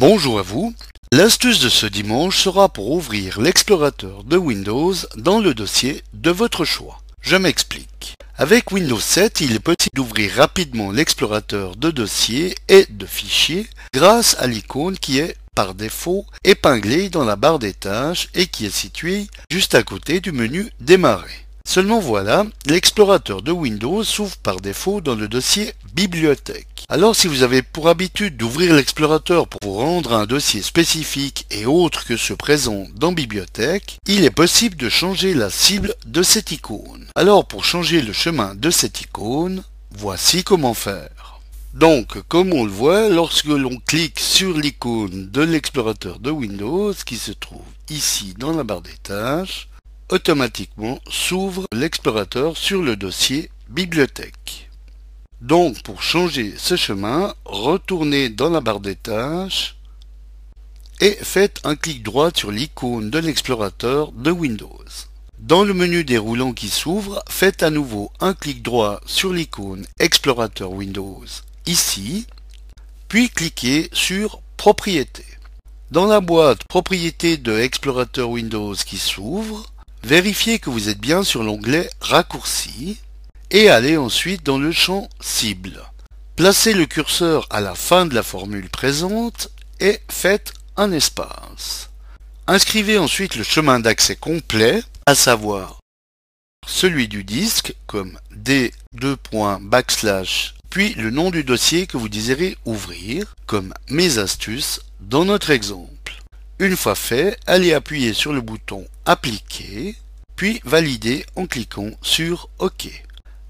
[0.00, 0.72] Bonjour à vous.
[1.12, 6.64] L'astuce de ce dimanche sera pour ouvrir l'explorateur de Windows dans le dossier de votre
[6.64, 7.02] choix.
[7.20, 8.14] Je m'explique.
[8.38, 14.36] Avec Windows 7, il est possible d'ouvrir rapidement l'explorateur de dossiers et de fichiers grâce
[14.38, 18.74] à l'icône qui est par défaut épinglée dans la barre des tâches et qui est
[18.74, 21.44] située juste à côté du menu Démarrer.
[21.70, 26.84] Seulement voilà, l'explorateur de Windows s'ouvre par défaut dans le dossier Bibliothèque.
[26.88, 31.46] Alors si vous avez pour habitude d'ouvrir l'explorateur pour vous rendre à un dossier spécifique
[31.52, 36.24] et autre que ce présent dans Bibliothèque, il est possible de changer la cible de
[36.24, 37.06] cette icône.
[37.14, 41.38] Alors pour changer le chemin de cette icône, voici comment faire.
[41.74, 47.16] Donc, comme on le voit, lorsque l'on clique sur l'icône de l'explorateur de Windows qui
[47.16, 49.68] se trouve ici dans la barre des tâches,
[50.10, 54.70] automatiquement s'ouvre l'explorateur sur le dossier Bibliothèque.
[55.40, 59.76] Donc pour changer ce chemin, retournez dans la barre des tâches
[61.00, 64.84] et faites un clic droit sur l'icône de l'explorateur de Windows.
[65.38, 70.70] Dans le menu déroulant qui s'ouvre, faites à nouveau un clic droit sur l'icône Explorateur
[70.72, 71.24] Windows
[71.66, 72.26] ici,
[73.08, 75.24] puis cliquez sur Propriétés.
[75.90, 79.72] Dans la boîte Propriétés de Explorateur Windows qui s'ouvre,
[80.02, 82.98] vérifiez que vous êtes bien sur l'onglet Raccourcis
[83.50, 85.82] et allez ensuite dans le champ Cible.
[86.36, 89.50] Placez le curseur à la fin de la formule présente
[89.80, 91.90] et faites un espace.
[92.46, 95.78] Inscrivez ensuite le chemin d'accès complet, à savoir
[96.66, 99.16] celui du disque comme d2.
[99.60, 105.50] backslash puis le nom du dossier que vous désirez ouvrir comme mes astuces dans notre
[105.50, 105.99] exemple.
[106.60, 109.96] Une fois fait, allez appuyer sur le bouton Appliquer,
[110.36, 113.02] puis valider en cliquant sur OK.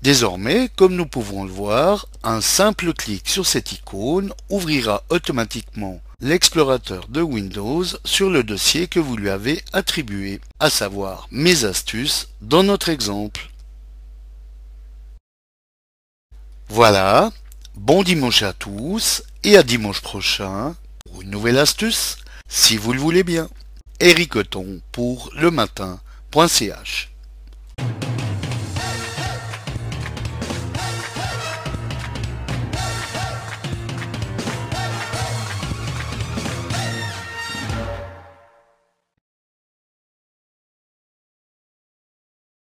[0.00, 7.06] Désormais, comme nous pouvons le voir, un simple clic sur cette icône ouvrira automatiquement l'explorateur
[7.08, 12.62] de Windows sur le dossier que vous lui avez attribué, à savoir Mes astuces dans
[12.62, 13.50] notre exemple.
[16.70, 17.30] Voilà,
[17.74, 20.74] bon dimanche à tous et à dimanche prochain
[21.04, 22.16] pour une nouvelle astuce,
[22.48, 23.48] si vous le voulez bien.
[24.00, 24.36] Eric
[24.90, 27.13] pour le matin.ch